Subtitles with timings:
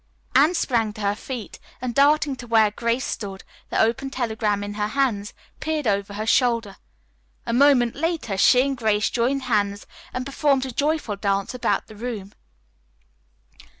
[0.33, 4.73] Anne sprang to her feet, and darting to where Grace stood, the open telegram in
[4.73, 6.77] her hands, peered over her shoulder.
[7.45, 11.95] A moment later she and Grace joined hands and performed a joyful dance about the
[11.95, 12.33] room.